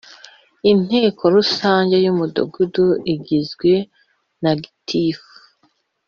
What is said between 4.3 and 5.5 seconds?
na gitifu